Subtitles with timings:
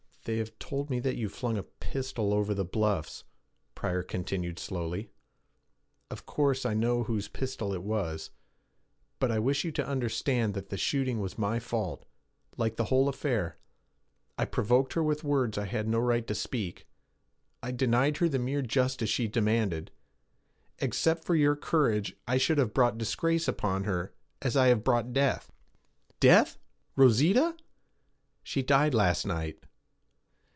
[0.25, 3.23] 'They have told me that you flung a pistol over the bluffs,'
[3.73, 5.09] Pryor continued slowly.
[6.11, 8.29] 'Of course I know whose pistol it was.
[9.17, 12.05] But I wish you to understand that the shooting was my fault,
[12.55, 13.57] like the whole affair.
[14.37, 16.87] I provoked her with words I had no right to speak;
[17.63, 19.89] I denied her the mere justice she demanded.
[20.77, 25.13] Except for your courage I should have brought disgrace upon her, as I have brought
[25.13, 25.51] death.'
[26.19, 26.59] 'Death?
[26.95, 27.57] Rosita?'
[28.43, 29.63] 'She died last night.'